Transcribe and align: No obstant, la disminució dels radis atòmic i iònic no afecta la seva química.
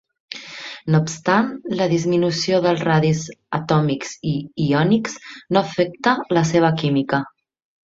No 0.93 1.01
obstant, 1.07 1.51
la 1.81 1.87
disminució 1.91 2.61
dels 2.67 2.81
radis 2.89 3.21
atòmic 3.59 4.09
i 4.33 4.35
iònic 4.65 5.13
no 5.53 5.63
afecta 5.65 6.19
la 6.41 6.47
seva 6.57 6.75
química. 6.83 7.25